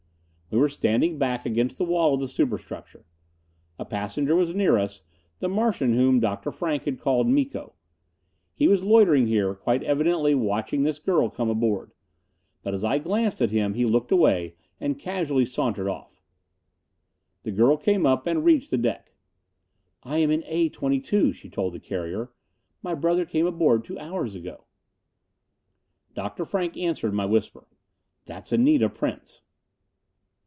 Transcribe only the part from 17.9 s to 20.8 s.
up and reached the deck. "I am in A